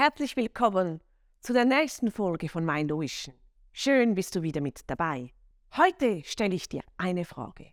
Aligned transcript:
Herzlich 0.00 0.36
willkommen 0.36 1.00
zu 1.40 1.52
der 1.52 1.64
nächsten 1.64 2.12
Folge 2.12 2.48
von 2.48 2.64
Mein 2.64 2.88
Vision. 2.88 3.34
Schön 3.72 4.14
bist 4.14 4.36
du 4.36 4.42
wieder 4.42 4.60
mit 4.60 4.82
dabei. 4.86 5.32
Heute 5.76 6.22
stelle 6.22 6.54
ich 6.54 6.68
dir 6.68 6.82
eine 6.98 7.24
Frage. 7.24 7.72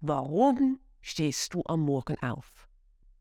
Warum 0.00 0.78
stehst 1.00 1.52
du 1.52 1.64
am 1.64 1.80
Morgen 1.80 2.16
auf? 2.22 2.68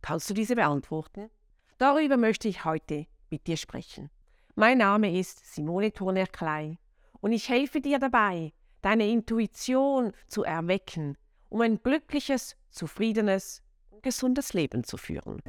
Kannst 0.03 0.29
du 0.29 0.35
diese 0.35 0.55
beantworten? 0.55 1.31
Darüber 1.79 2.17
möchte 2.17 2.47
ich 2.47 2.65
heute 2.65 3.07
mit 3.31 3.47
dir 3.47 3.57
sprechen. 3.57 4.11
Mein 4.53 4.77
Name 4.77 5.17
ist 5.19 5.51
Simone 5.51 5.91
Turner-Klein 5.91 6.77
und 7.21 7.31
ich 7.31 7.49
helfe 7.49 7.81
dir 7.81 7.97
dabei, 7.97 8.53
deine 8.83 9.09
Intuition 9.09 10.13
zu 10.27 10.43
erwecken, 10.43 11.17
um 11.49 11.61
ein 11.61 11.81
glückliches, 11.81 12.55
zufriedenes 12.69 13.63
und 13.89 14.03
gesundes 14.03 14.53
Leben 14.53 14.83
zu 14.83 14.97
führen. 14.97 15.41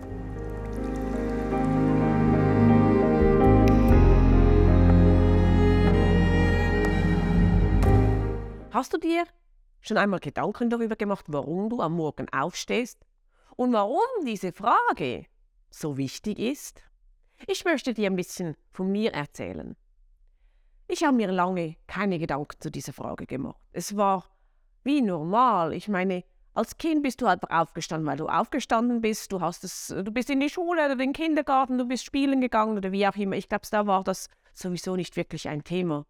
Hast 8.81 8.95
du 8.95 8.97
dir 8.97 9.27
schon 9.83 9.99
einmal 9.99 10.21
Gedanken 10.21 10.71
darüber 10.71 10.97
gemacht, 10.97 11.27
warum 11.29 11.69
du 11.69 11.83
am 11.83 11.93
Morgen 11.93 12.27
aufstehst 12.33 13.05
und 13.57 13.75
warum 13.75 14.25
diese 14.25 14.53
Frage 14.53 15.27
so 15.69 15.99
wichtig 15.99 16.39
ist? 16.39 16.83
Ich 17.47 17.67
möchte 17.67 17.93
dir 17.93 18.07
ein 18.07 18.17
bisschen 18.17 18.57
von 18.71 18.91
mir 18.91 19.13
erzählen. 19.13 19.77
Ich 20.89 21.05
habe 21.05 21.15
mir 21.15 21.31
lange 21.31 21.77
keine 21.87 22.19
Gedanken 22.19 22.59
zu 22.59 22.71
dieser 22.71 22.95
Frage 22.95 23.27
gemacht. 23.27 23.61
Es 23.73 23.99
war 23.99 24.25
wie 24.83 25.03
normal. 25.03 25.75
Ich 25.75 25.89
meine, 25.89 26.25
als 26.55 26.79
Kind 26.79 27.03
bist 27.03 27.21
du 27.21 27.27
einfach 27.27 27.51
aufgestanden, 27.51 28.09
weil 28.09 28.17
du 28.17 28.29
aufgestanden 28.29 29.03
bist. 29.03 29.31
Du, 29.31 29.43
hast 29.43 29.63
es, 29.63 29.89
du 29.89 30.11
bist 30.11 30.31
in 30.31 30.41
die 30.41 30.49
Schule 30.49 30.87
oder 30.87 30.97
den 30.97 31.13
Kindergarten, 31.13 31.77
du 31.77 31.85
bist 31.85 32.07
spielen 32.07 32.41
gegangen 32.41 32.79
oder 32.79 32.93
wie 32.93 33.07
auch 33.07 33.17
immer. 33.17 33.37
Ich 33.37 33.51
glaube, 33.51 33.67
da 33.71 33.87
war 33.87 34.05
das 34.05 34.31
sowieso 34.55 34.97
nicht 34.97 35.19
wirklich 35.19 35.51
ein 35.51 35.65
Thema. 35.65 36.07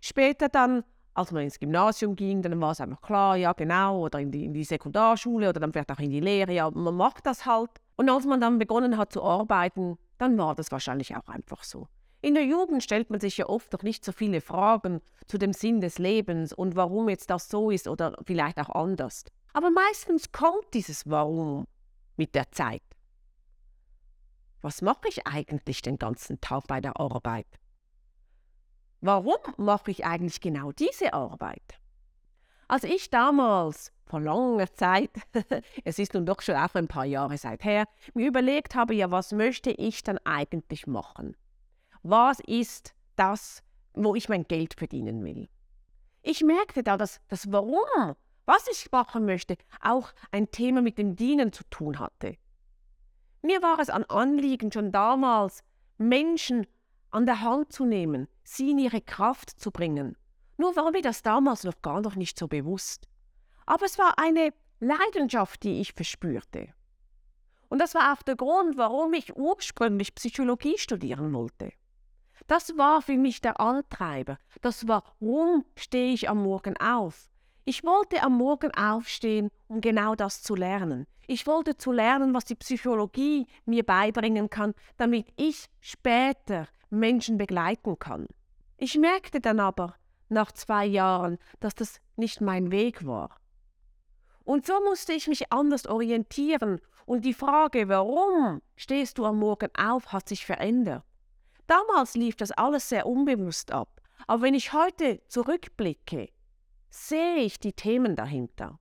Später 0.00 0.48
dann 0.48 0.84
als 1.14 1.30
man 1.30 1.44
ins 1.44 1.58
Gymnasium 1.58 2.16
ging, 2.16 2.42
dann 2.42 2.60
war 2.60 2.72
es 2.72 2.80
einfach 2.80 3.00
klar, 3.00 3.36
ja 3.36 3.52
genau, 3.52 4.00
oder 4.00 4.18
in 4.20 4.30
die, 4.30 4.44
in 4.44 4.52
die 4.52 4.64
Sekundarschule 4.64 5.48
oder 5.48 5.60
dann 5.60 5.72
vielleicht 5.72 5.92
auch 5.92 6.00
in 6.00 6.10
die 6.10 6.20
Lehre, 6.20 6.52
ja, 6.52 6.70
man 6.70 6.96
macht 6.96 7.24
das 7.26 7.46
halt. 7.46 7.70
Und 7.96 8.10
als 8.10 8.26
man 8.26 8.40
dann 8.40 8.58
begonnen 8.58 8.98
hat 8.98 9.12
zu 9.12 9.22
arbeiten, 9.22 9.96
dann 10.18 10.36
war 10.36 10.54
das 10.54 10.72
wahrscheinlich 10.72 11.16
auch 11.16 11.28
einfach 11.28 11.62
so. 11.62 11.88
In 12.20 12.34
der 12.34 12.44
Jugend 12.44 12.82
stellt 12.82 13.10
man 13.10 13.20
sich 13.20 13.36
ja 13.36 13.46
oft 13.46 13.72
noch 13.72 13.82
nicht 13.82 14.04
so 14.04 14.10
viele 14.10 14.40
Fragen 14.40 15.00
zu 15.26 15.38
dem 15.38 15.52
Sinn 15.52 15.80
des 15.80 15.98
Lebens 15.98 16.52
und 16.52 16.74
warum 16.74 17.08
jetzt 17.08 17.30
das 17.30 17.48
so 17.48 17.70
ist 17.70 17.86
oder 17.86 18.16
vielleicht 18.24 18.58
auch 18.58 18.70
anders. 18.70 19.24
Aber 19.52 19.70
meistens 19.70 20.32
kommt 20.32 20.72
dieses 20.72 21.08
Warum 21.08 21.66
mit 22.16 22.34
der 22.34 22.50
Zeit. 22.50 22.82
Was 24.62 24.80
mache 24.80 25.08
ich 25.08 25.26
eigentlich 25.26 25.82
den 25.82 25.98
ganzen 25.98 26.40
Tag 26.40 26.66
bei 26.66 26.80
der 26.80 26.98
Arbeit? 26.98 27.46
Warum 29.04 29.36
mache 29.58 29.90
ich 29.90 30.06
eigentlich 30.06 30.40
genau 30.40 30.72
diese 30.72 31.12
Arbeit? 31.12 31.78
Als 32.68 32.84
ich 32.84 33.10
damals 33.10 33.92
vor 34.06 34.18
langer 34.18 34.72
Zeit, 34.72 35.10
es 35.84 35.98
ist 35.98 36.14
nun 36.14 36.24
doch 36.24 36.40
schon 36.40 36.54
auch 36.54 36.74
ein 36.74 36.88
paar 36.88 37.04
Jahre 37.04 37.36
seither, 37.36 37.84
mir 38.14 38.28
überlegt 38.28 38.74
habe, 38.74 38.94
ja, 38.94 39.10
was 39.10 39.32
möchte 39.32 39.72
ich 39.72 40.04
dann 40.04 40.16
eigentlich 40.24 40.86
machen? 40.86 41.36
Was 42.02 42.40
ist 42.40 42.94
das, 43.16 43.62
wo 43.92 44.14
ich 44.14 44.30
mein 44.30 44.44
Geld 44.44 44.72
verdienen 44.72 45.22
will? 45.22 45.50
Ich 46.22 46.42
merkte 46.42 46.82
da, 46.82 46.96
dass 46.96 47.20
das 47.28 47.52
Warum, 47.52 48.14
was 48.46 48.66
ich 48.68 48.90
machen 48.90 49.26
möchte, 49.26 49.58
auch 49.82 50.14
ein 50.30 50.50
Thema 50.50 50.80
mit 50.80 50.96
dem 50.96 51.14
Dienen 51.14 51.52
zu 51.52 51.64
tun 51.68 51.98
hatte. 51.98 52.38
Mir 53.42 53.60
war 53.60 53.78
es 53.80 53.90
an 53.90 54.04
Anliegen 54.04 54.72
schon 54.72 54.92
damals, 54.92 55.62
Menschen 55.98 56.66
an 57.14 57.26
der 57.26 57.40
Hand 57.40 57.72
zu 57.72 57.84
nehmen, 57.84 58.28
sie 58.42 58.72
in 58.72 58.78
ihre 58.78 59.00
Kraft 59.00 59.50
zu 59.50 59.70
bringen. 59.70 60.16
Nur 60.56 60.76
war 60.76 60.90
mir 60.90 61.02
das 61.02 61.22
damals 61.22 61.64
noch 61.64 61.80
gar 61.80 62.00
noch 62.00 62.16
nicht 62.16 62.38
so 62.38 62.48
bewusst. 62.48 63.08
Aber 63.66 63.86
es 63.86 63.98
war 63.98 64.18
eine 64.18 64.52
Leidenschaft, 64.80 65.62
die 65.62 65.80
ich 65.80 65.92
verspürte. 65.92 66.68
Und 67.68 67.78
das 67.80 67.94
war 67.94 68.12
auch 68.12 68.22
der 68.22 68.36
Grund, 68.36 68.76
warum 68.76 69.14
ich 69.14 69.36
ursprünglich 69.36 70.14
Psychologie 70.14 70.76
studieren 70.78 71.32
wollte. 71.32 71.72
Das 72.46 72.76
war 72.76 73.00
für 73.00 73.16
mich 73.16 73.40
der 73.40 73.58
Antreiber. 73.60 74.38
Das 74.60 74.86
war, 74.86 75.02
warum 75.20 75.64
stehe 75.76 76.12
ich 76.12 76.28
am 76.28 76.42
Morgen 76.42 76.76
auf? 76.76 77.30
Ich 77.64 77.82
wollte 77.84 78.22
am 78.22 78.36
Morgen 78.36 78.74
aufstehen, 78.74 79.50
um 79.68 79.80
genau 79.80 80.14
das 80.14 80.42
zu 80.42 80.54
lernen. 80.54 81.06
Ich 81.26 81.46
wollte 81.46 81.76
zu 81.76 81.92
lernen, 81.92 82.34
was 82.34 82.44
die 82.44 82.54
Psychologie 82.56 83.46
mir 83.64 83.84
beibringen 83.84 84.50
kann, 84.50 84.74
damit 84.98 85.26
ich 85.36 85.66
später 85.80 86.68
Menschen 86.98 87.38
begleiten 87.38 87.98
kann. 87.98 88.26
Ich 88.76 88.96
merkte 88.98 89.40
dann 89.40 89.60
aber 89.60 89.94
nach 90.28 90.52
zwei 90.52 90.84
Jahren, 90.84 91.38
dass 91.60 91.74
das 91.74 92.00
nicht 92.16 92.40
mein 92.40 92.70
Weg 92.70 93.06
war. 93.06 93.40
Und 94.44 94.66
so 94.66 94.80
musste 94.82 95.12
ich 95.12 95.26
mich 95.26 95.52
anders 95.52 95.86
orientieren 95.86 96.80
und 97.06 97.24
die 97.24 97.34
Frage, 97.34 97.88
warum 97.88 98.60
stehst 98.76 99.18
du 99.18 99.24
am 99.24 99.38
Morgen 99.38 99.70
auf, 99.76 100.12
hat 100.12 100.28
sich 100.28 100.44
verändert. 100.44 101.04
Damals 101.66 102.14
lief 102.14 102.36
das 102.36 102.50
alles 102.50 102.88
sehr 102.88 103.06
unbewusst 103.06 103.72
ab, 103.72 104.02
aber 104.26 104.42
wenn 104.42 104.54
ich 104.54 104.72
heute 104.72 105.22
zurückblicke, 105.28 106.28
sehe 106.90 107.36
ich 107.36 107.58
die 107.58 107.72
Themen 107.72 108.16
dahinter. 108.16 108.78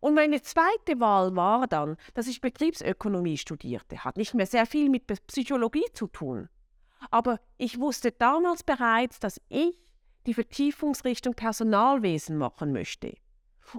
Und 0.00 0.14
meine 0.14 0.40
zweite 0.42 1.00
Wahl 1.00 1.34
war 1.34 1.66
dann, 1.66 1.96
dass 2.14 2.28
ich 2.28 2.40
Betriebsökonomie 2.40 3.36
studierte. 3.36 4.04
Hat 4.04 4.16
nicht 4.16 4.32
mehr 4.34 4.46
sehr 4.46 4.64
viel 4.64 4.88
mit 4.88 5.06
Psychologie 5.26 5.86
zu 5.92 6.06
tun. 6.06 6.48
Aber 7.10 7.40
ich 7.56 7.80
wusste 7.80 8.12
damals 8.12 8.62
bereits, 8.62 9.20
dass 9.20 9.40
ich 9.48 9.78
die 10.26 10.34
Vertiefungsrichtung 10.34 11.34
Personalwesen 11.34 12.36
machen 12.36 12.72
möchte. 12.72 13.14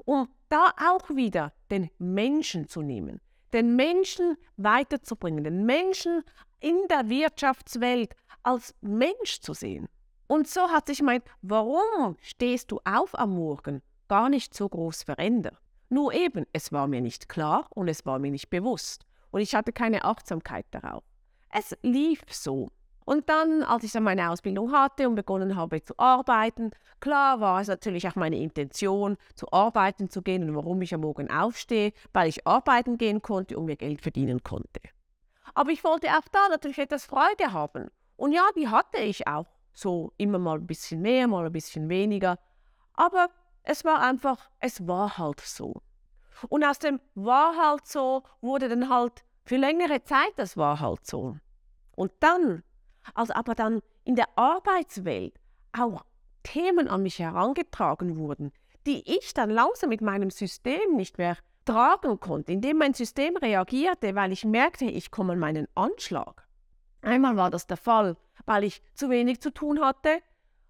Um 0.05 0.29
da 0.49 0.73
auch 0.77 1.09
wieder 1.09 1.53
den 1.71 1.89
Menschen 1.97 2.67
zu 2.67 2.81
nehmen, 2.81 3.21
den 3.53 3.75
Menschen 3.75 4.37
weiterzubringen, 4.57 5.43
den 5.43 5.65
Menschen 5.65 6.23
in 6.59 6.87
der 6.89 7.09
Wirtschaftswelt 7.09 8.15
als 8.43 8.75
Mensch 8.81 9.41
zu 9.41 9.53
sehen. 9.53 9.87
Und 10.27 10.47
so 10.47 10.69
hat 10.69 10.87
sich 10.87 11.01
mein 11.01 11.23
Warum 11.41 12.17
stehst 12.21 12.71
du 12.71 12.79
auf 12.83 13.17
am 13.17 13.35
Morgen 13.35 13.81
gar 14.09 14.27
nicht 14.27 14.53
so 14.53 14.67
groß 14.67 15.03
verändert. 15.03 15.57
Nur 15.87 16.13
eben, 16.13 16.45
es 16.51 16.73
war 16.73 16.87
mir 16.87 16.99
nicht 16.99 17.29
klar 17.29 17.67
und 17.69 17.87
es 17.87 18.05
war 18.05 18.19
mir 18.19 18.31
nicht 18.31 18.49
bewusst. 18.49 19.05
Und 19.31 19.41
ich 19.41 19.55
hatte 19.55 19.71
keine 19.71 20.03
Achtsamkeit 20.03 20.65
darauf. 20.71 21.03
Es 21.51 21.75
lief 21.81 22.21
so. 22.29 22.69
Und 23.09 23.27
dann, 23.27 23.63
als 23.63 23.83
ich 23.83 23.91
dann 23.91 24.03
meine 24.03 24.29
Ausbildung 24.29 24.71
hatte 24.71 25.09
und 25.09 25.15
begonnen 25.15 25.55
habe 25.55 25.83
zu 25.83 25.97
arbeiten, 25.97 26.69
klar 26.99 27.41
war 27.41 27.59
es 27.59 27.67
natürlich 27.67 28.07
auch 28.07 28.15
meine 28.15 28.37
Intention, 28.37 29.17
zu 29.33 29.51
arbeiten 29.51 30.11
zu 30.11 30.21
gehen 30.21 30.47
und 30.47 30.55
warum 30.55 30.79
ich 30.83 30.93
am 30.93 31.01
Morgen 31.01 31.27
aufstehe, 31.31 31.91
weil 32.13 32.29
ich 32.29 32.45
arbeiten 32.45 32.99
gehen 32.99 33.23
konnte 33.23 33.57
und 33.57 33.65
mir 33.65 33.77
Geld 33.77 34.03
verdienen 34.03 34.43
konnte. 34.43 34.79
Aber 35.55 35.71
ich 35.71 35.83
wollte 35.83 36.07
auch 36.09 36.27
da 36.31 36.49
natürlich 36.49 36.77
etwas 36.77 37.07
Freude 37.07 37.51
haben. 37.51 37.89
Und 38.15 38.31
ja, 38.31 38.47
die 38.55 38.67
hatte 38.67 38.99
ich 38.99 39.25
auch. 39.25 39.47
So 39.73 40.13
immer 40.17 40.37
mal 40.37 40.59
ein 40.59 40.67
bisschen 40.67 41.01
mehr, 41.01 41.27
mal 41.27 41.47
ein 41.47 41.51
bisschen 41.51 41.89
weniger. 41.89 42.37
Aber 42.93 43.29
es 43.63 43.83
war 43.85 44.01
einfach, 44.01 44.51
es 44.59 44.87
war 44.87 45.17
halt 45.17 45.41
so. 45.41 45.81
Und 46.47 46.63
aus 46.63 46.77
dem 46.77 47.01
war 47.15 47.57
halt 47.57 47.87
so 47.87 48.21
wurde 48.39 48.69
dann 48.69 48.87
halt 48.87 49.23
für 49.45 49.57
längere 49.57 50.03
Zeit, 50.03 50.33
das 50.35 50.57
war 50.57 50.79
halt 50.79 51.07
so. 51.07 51.37
Und 51.95 52.11
dann 52.19 52.61
als 53.13 53.31
aber 53.31 53.55
dann 53.55 53.81
in 54.03 54.15
der 54.15 54.27
Arbeitswelt 54.35 55.33
auch 55.77 56.03
Themen 56.43 56.87
an 56.87 57.03
mich 57.03 57.19
herangetragen 57.19 58.17
wurden, 58.17 58.51
die 58.87 59.03
ich 59.17 59.33
dann 59.33 59.49
langsam 59.49 59.89
mit 59.89 60.01
meinem 60.01 60.29
System 60.29 60.95
nicht 60.95 61.17
mehr 61.17 61.37
tragen 61.65 62.19
konnte, 62.19 62.51
indem 62.51 62.77
mein 62.77 62.93
System 62.93 63.37
reagierte, 63.37 64.15
weil 64.15 64.31
ich 64.31 64.45
merkte, 64.45 64.85
ich 64.85 65.11
komme 65.11 65.33
an 65.33 65.39
meinen 65.39 65.67
Anschlag. 65.75 66.47
Einmal 67.01 67.37
war 67.37 67.49
das 67.49 67.67
der 67.67 67.77
Fall, 67.77 68.17
weil 68.45 68.63
ich 68.63 68.81
zu 68.93 69.09
wenig 69.09 69.41
zu 69.41 69.51
tun 69.51 69.81
hatte. 69.81 70.21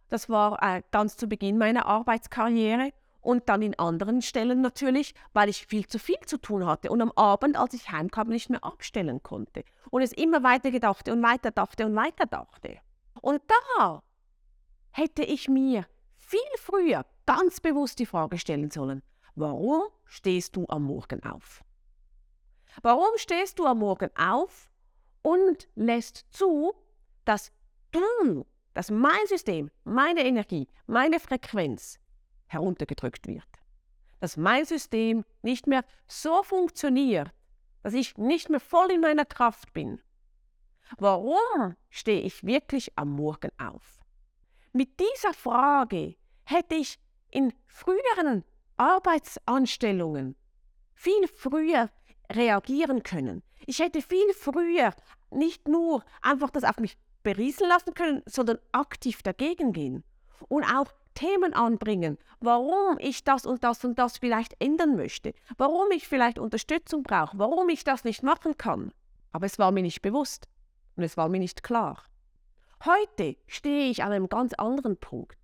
Das 0.09 0.29
war 0.29 0.61
äh, 0.61 0.81
ganz 0.91 1.17
zu 1.17 1.27
Beginn 1.27 1.57
meiner 1.57 1.85
Arbeitskarriere 1.85 2.91
und 3.21 3.49
dann 3.49 3.61
in 3.61 3.77
anderen 3.77 4.21
Stellen 4.21 4.61
natürlich, 4.61 5.13
weil 5.33 5.49
ich 5.49 5.67
viel 5.67 5.87
zu 5.87 5.99
viel 5.99 6.19
zu 6.25 6.37
tun 6.37 6.65
hatte 6.65 6.89
und 6.89 7.01
am 7.01 7.11
Abend, 7.13 7.57
als 7.57 7.73
ich 7.73 7.91
heimkam, 7.91 8.29
nicht 8.29 8.49
mehr 8.49 8.63
abstellen 8.63 9.21
konnte. 9.23 9.63
Und 9.89 10.01
es 10.01 10.13
immer 10.13 10.43
weiter 10.43 10.71
gedachte 10.71 11.11
und 11.11 11.21
weiter 11.21 11.51
dachte 11.51 11.85
und 11.85 11.95
weiter 11.95 12.25
dachte. 12.25 12.77
Und 13.21 13.41
da 13.47 14.03
hätte 14.91 15.23
ich 15.23 15.49
mir 15.49 15.85
viel 16.17 16.39
früher 16.57 17.05
ganz 17.25 17.59
bewusst 17.59 17.99
die 17.99 18.05
Frage 18.05 18.37
stellen 18.37 18.71
sollen, 18.71 19.03
warum 19.35 19.83
stehst 20.05 20.55
du 20.55 20.65
am 20.69 20.83
Morgen 20.83 21.23
auf? 21.23 21.63
Warum 22.81 23.09
stehst 23.15 23.59
du 23.59 23.65
am 23.65 23.79
Morgen 23.79 24.09
auf 24.15 24.69
und 25.21 25.67
lässt 25.75 26.25
zu, 26.29 26.73
dass 27.25 27.51
du, 27.91 28.45
dass 28.73 28.91
mein 28.91 29.27
System, 29.27 29.69
meine 29.83 30.23
Energie, 30.25 30.67
meine 30.87 31.19
Frequenz 31.19 31.99
heruntergedrückt 32.49 33.27
wird. 33.27 33.47
Dass 34.19 34.37
mein 34.37 34.65
System 34.65 35.23
nicht 35.41 35.65
mehr 35.65 35.85
so 36.07 36.43
funktioniert, 36.43 37.31
dass 37.83 37.93
ich 37.93 38.17
nicht 38.17 38.49
mehr 38.49 38.59
voll 38.59 38.91
in 38.91 39.01
meiner 39.01 39.25
Kraft 39.25 39.71
bin. 39.73 40.01
Warum 40.97 41.75
stehe 41.89 42.21
ich 42.21 42.43
wirklich 42.43 42.97
am 42.97 43.11
Morgen 43.11 43.51
auf? 43.57 43.99
Mit 44.73 44.99
dieser 44.99 45.33
Frage 45.33 46.15
hätte 46.43 46.75
ich 46.75 46.99
in 47.31 47.53
früheren 47.67 48.43
Arbeitsanstellungen 48.77 50.35
viel 50.93 51.27
früher 51.27 51.89
reagieren 52.31 53.03
können. 53.03 53.43
Ich 53.65 53.79
hätte 53.79 54.01
viel 54.01 54.33
früher 54.33 54.93
nicht 55.31 55.67
nur 55.67 56.03
einfach 56.21 56.49
das 56.49 56.63
auf 56.63 56.77
mich 56.77 56.97
berieseln 57.23 57.69
lassen 57.69 57.93
können, 57.93 58.23
sondern 58.25 58.59
aktiv 58.71 59.21
dagegen 59.21 59.73
gehen 59.73 60.03
und 60.47 60.63
auch 60.63 60.91
Themen 61.19 61.53
anbringen, 61.53 62.17
warum 62.39 62.97
ich 62.97 63.25
das 63.25 63.45
und 63.45 63.65
das 63.65 63.83
und 63.83 63.99
das 63.99 64.17
vielleicht 64.17 64.55
ändern 64.61 64.95
möchte, 64.95 65.33
warum 65.57 65.91
ich 65.91 66.07
vielleicht 66.07 66.39
Unterstützung 66.39 67.03
brauche, 67.03 67.37
warum 67.37 67.67
ich 67.67 67.83
das 67.83 68.05
nicht 68.05 68.23
machen 68.23 68.57
kann. 68.57 68.93
Aber 69.33 69.45
es 69.45 69.59
war 69.59 69.71
mir 69.71 69.81
nicht 69.81 70.01
bewusst 70.01 70.47
und 70.95 71.03
es 71.03 71.17
war 71.17 71.27
mir 71.27 71.39
nicht 71.39 71.61
klar. 71.61 72.01
Heute 72.85 73.35
stehe 73.47 73.89
ich 73.89 74.01
an 74.01 74.13
einem 74.13 74.29
ganz 74.29 74.53
anderen 74.53 74.95
Punkt. 74.95 75.37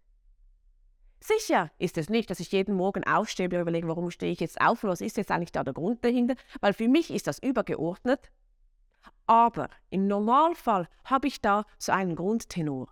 Sicher 1.19 1.71
ist 1.77 1.97
es 1.97 2.09
nicht, 2.09 2.29
dass 2.29 2.39
ich 2.39 2.53
jeden 2.53 2.75
Morgen 2.75 3.03
aufstehe 3.03 3.47
und 3.47 3.53
überlege, 3.53 3.89
warum 3.89 4.11
stehe 4.11 4.31
ich 4.31 4.39
jetzt 4.39 4.61
auf 4.61 4.81
und 4.81 4.91
was 4.91 5.01
ist 5.01 5.17
jetzt 5.17 5.31
eigentlich 5.31 5.51
da 5.51 5.65
der 5.65 5.73
Grund 5.73 6.05
dahinter, 6.05 6.35
weil 6.61 6.71
für 6.71 6.87
mich 6.87 7.11
ist 7.11 7.27
das 7.27 7.39
übergeordnet. 7.39 8.31
Aber 9.27 9.67
im 9.89 10.07
Normalfall 10.07 10.87
habe 11.03 11.27
ich 11.27 11.41
da 11.41 11.65
so 11.77 11.91
einen 11.91 12.15
Grundtenor. 12.15 12.87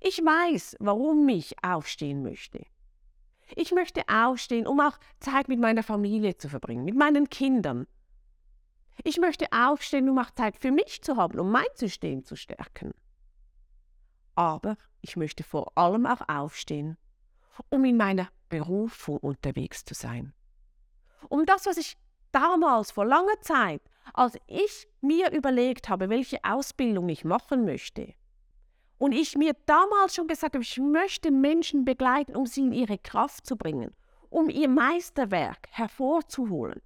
Ich 0.00 0.18
weiß, 0.18 0.76
warum 0.80 1.28
ich 1.28 1.54
aufstehen 1.62 2.22
möchte. 2.22 2.64
Ich 3.54 3.72
möchte 3.72 4.02
aufstehen, 4.08 4.66
um 4.66 4.80
auch 4.80 4.98
Zeit 5.20 5.48
mit 5.48 5.60
meiner 5.60 5.82
Familie 5.82 6.36
zu 6.36 6.48
verbringen, 6.48 6.84
mit 6.84 6.96
meinen 6.96 7.28
Kindern. 7.28 7.86
Ich 9.04 9.18
möchte 9.18 9.46
aufstehen, 9.52 10.08
um 10.08 10.18
auch 10.18 10.30
Zeit 10.30 10.56
für 10.56 10.70
mich 10.70 11.02
zu 11.02 11.16
haben, 11.16 11.38
um 11.38 11.50
mein 11.50 11.66
System 11.74 12.24
zu 12.24 12.36
stärken. 12.36 12.92
Aber 14.34 14.76
ich 15.02 15.16
möchte 15.16 15.42
vor 15.42 15.76
allem 15.76 16.06
auch 16.06 16.26
aufstehen, 16.28 16.96
um 17.68 17.84
in 17.84 17.96
meiner 17.96 18.28
Berufung 18.48 19.18
unterwegs 19.18 19.84
zu 19.84 19.94
sein. 19.94 20.32
Um 21.28 21.44
das, 21.44 21.66
was 21.66 21.76
ich 21.76 21.96
damals 22.32 22.90
vor 22.90 23.04
langer 23.04 23.40
Zeit, 23.42 23.82
als 24.14 24.36
ich 24.46 24.88
mir 25.00 25.30
überlegt 25.32 25.88
habe, 25.88 26.08
welche 26.08 26.42
Ausbildung 26.44 27.08
ich 27.08 27.24
machen 27.24 27.64
möchte, 27.64 28.14
und 29.02 29.10
ich 29.10 29.36
mir 29.36 29.56
damals 29.66 30.14
schon 30.14 30.28
gesagt 30.28 30.54
habe, 30.54 30.62
ich 30.62 30.78
möchte 30.78 31.32
Menschen 31.32 31.84
begleiten, 31.84 32.36
um 32.36 32.46
sie 32.46 32.60
in 32.60 32.72
ihre 32.72 32.98
Kraft 32.98 33.44
zu 33.44 33.56
bringen, 33.56 33.90
um 34.30 34.48
ihr 34.48 34.68
Meisterwerk 34.68 35.66
hervorzuholen. 35.72 36.80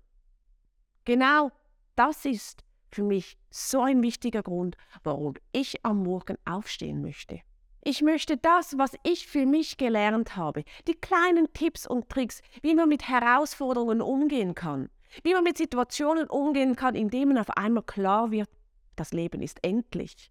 Genau 1.04 1.50
das 1.94 2.24
ist 2.24 2.64
für 2.90 3.02
mich 3.02 3.36
so 3.50 3.82
ein 3.82 4.00
wichtiger 4.02 4.42
Grund, 4.42 4.78
warum 5.04 5.34
ich 5.52 5.84
am 5.84 6.04
Morgen 6.04 6.38
aufstehen 6.46 7.02
möchte. 7.02 7.40
Ich 7.84 8.00
möchte 8.00 8.38
das, 8.38 8.78
was 8.78 8.96
ich 9.02 9.26
für 9.26 9.44
mich 9.44 9.76
gelernt 9.76 10.36
habe, 10.36 10.64
die 10.88 10.94
kleinen 10.94 11.52
Tipps 11.52 11.86
und 11.86 12.08
Tricks, 12.08 12.40
wie 12.62 12.74
man 12.74 12.88
mit 12.88 13.06
Herausforderungen 13.10 14.00
umgehen 14.00 14.54
kann, 14.54 14.88
wie 15.22 15.34
man 15.34 15.44
mit 15.44 15.58
Situationen 15.58 16.30
umgehen 16.30 16.76
kann, 16.76 16.94
in 16.94 17.10
denen 17.10 17.36
auf 17.36 17.50
einmal 17.50 17.82
klar 17.82 18.30
wird, 18.30 18.48
das 18.96 19.12
Leben 19.12 19.42
ist 19.42 19.62
endlich. 19.62 20.30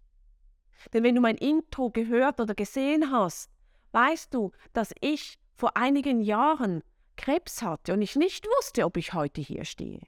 Denn 0.92 1.02
wenn 1.02 1.14
du 1.14 1.20
mein 1.20 1.36
Intro 1.36 1.90
gehört 1.90 2.40
oder 2.40 2.54
gesehen 2.54 3.10
hast, 3.10 3.50
weißt 3.92 4.32
du, 4.34 4.52
dass 4.72 4.92
ich 5.00 5.38
vor 5.54 5.76
einigen 5.76 6.20
Jahren 6.20 6.82
Krebs 7.16 7.62
hatte 7.62 7.94
und 7.94 8.02
ich 8.02 8.16
nicht 8.16 8.46
wusste, 8.58 8.84
ob 8.84 8.96
ich 8.96 9.14
heute 9.14 9.40
hier 9.40 9.64
stehe. 9.64 10.02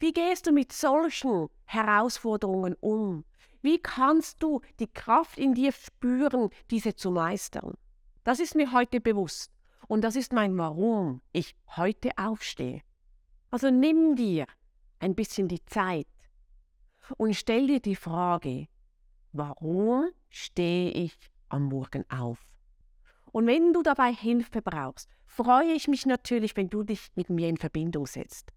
Wie 0.00 0.12
gehst 0.12 0.46
du 0.46 0.52
mit 0.52 0.72
solchen 0.72 1.48
Herausforderungen 1.64 2.74
um? 2.80 3.24
Wie 3.62 3.78
kannst 3.78 4.42
du 4.42 4.60
die 4.78 4.92
Kraft 4.92 5.38
in 5.38 5.54
dir 5.54 5.72
spüren, 5.72 6.50
diese 6.70 6.94
zu 6.94 7.10
meistern? 7.10 7.74
Das 8.22 8.40
ist 8.40 8.54
mir 8.54 8.72
heute 8.72 9.00
bewusst 9.00 9.52
und 9.88 10.02
das 10.02 10.16
ist 10.16 10.32
mein 10.32 10.56
Warum 10.58 11.22
ich 11.32 11.54
heute 11.76 12.10
aufstehe. 12.16 12.82
Also 13.50 13.70
nimm 13.70 14.16
dir 14.16 14.46
ein 14.98 15.14
bisschen 15.14 15.48
die 15.48 15.64
Zeit 15.64 16.06
und 17.16 17.34
stell 17.34 17.66
dir 17.66 17.80
die 17.80 17.96
Frage, 17.96 18.66
warum 19.34 20.08
stehe 20.30 20.90
ich 20.90 21.16
am 21.48 21.64
Morgen 21.64 22.04
auf? 22.10 22.38
Und 23.32 23.46
wenn 23.46 23.72
du 23.72 23.82
dabei 23.82 24.12
Hilfe 24.12 24.62
brauchst, 24.62 25.10
freue 25.26 25.72
ich 25.72 25.88
mich 25.88 26.06
natürlich, 26.06 26.56
wenn 26.56 26.70
du 26.70 26.84
dich 26.84 27.08
mit 27.16 27.28
mir 27.28 27.48
in 27.48 27.56
Verbindung 27.56 28.06
setzt. 28.06 28.52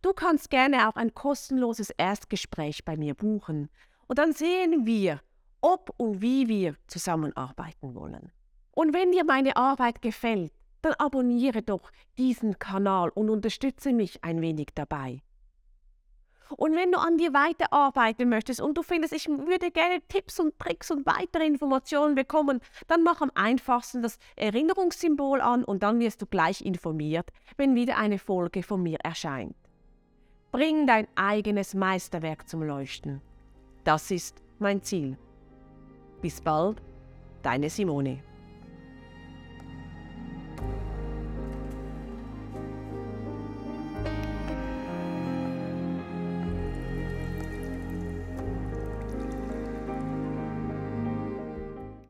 Du 0.00 0.12
kannst 0.12 0.50
gerne 0.50 0.88
auch 0.88 0.96
ein 0.96 1.14
kostenloses 1.14 1.90
Erstgespräch 1.90 2.84
bei 2.84 2.96
mir 2.96 3.14
buchen 3.14 3.68
und 4.06 4.18
dann 4.18 4.32
sehen 4.32 4.86
wir, 4.86 5.20
ob 5.60 5.92
und 5.98 6.22
wie 6.22 6.48
wir 6.48 6.76
zusammenarbeiten 6.86 7.94
wollen. 7.94 8.32
Und 8.70 8.94
wenn 8.94 9.12
dir 9.12 9.24
meine 9.24 9.56
Arbeit 9.56 10.00
gefällt, 10.00 10.52
dann 10.82 10.94
abonniere 10.94 11.62
doch 11.62 11.90
diesen 12.16 12.58
Kanal 12.58 13.10
und 13.10 13.28
unterstütze 13.28 13.92
mich 13.92 14.22
ein 14.22 14.40
wenig 14.40 14.68
dabei. 14.74 15.22
Und 16.56 16.74
wenn 16.74 16.92
du 16.92 16.98
an 16.98 17.18
dir 17.18 17.32
weiterarbeiten 17.32 18.28
möchtest 18.28 18.60
und 18.60 18.76
du 18.76 18.82
findest, 18.82 19.12
ich 19.12 19.28
würde 19.28 19.70
gerne 19.70 20.00
Tipps 20.08 20.40
und 20.40 20.58
Tricks 20.58 20.90
und 20.90 21.06
weitere 21.06 21.46
Informationen 21.46 22.14
bekommen, 22.14 22.60
dann 22.86 23.02
mach 23.02 23.20
am 23.20 23.30
einfachsten 23.34 24.02
das 24.02 24.18
Erinnerungssymbol 24.36 25.40
an 25.40 25.64
und 25.64 25.82
dann 25.82 26.00
wirst 26.00 26.22
du 26.22 26.26
gleich 26.26 26.64
informiert, 26.64 27.30
wenn 27.56 27.74
wieder 27.74 27.98
eine 27.98 28.18
Folge 28.18 28.62
von 28.62 28.82
mir 28.82 28.98
erscheint. 29.02 29.54
Bring 30.50 30.86
dein 30.86 31.06
eigenes 31.14 31.74
Meisterwerk 31.74 32.48
zum 32.48 32.62
Leuchten. 32.62 33.20
Das 33.84 34.10
ist 34.10 34.42
mein 34.58 34.82
Ziel. 34.82 35.18
Bis 36.22 36.40
bald, 36.40 36.82
deine 37.42 37.68
Simone. 37.68 38.27